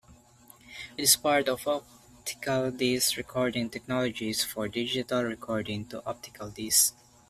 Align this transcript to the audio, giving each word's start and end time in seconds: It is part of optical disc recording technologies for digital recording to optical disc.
It 0.97 1.03
is 1.03 1.15
part 1.15 1.47
of 1.47 1.67
optical 1.67 2.71
disc 2.71 3.17
recording 3.17 3.69
technologies 3.69 4.43
for 4.43 4.67
digital 4.67 5.21
recording 5.21 5.85
to 5.89 6.03
optical 6.07 6.49
disc. 6.49 6.95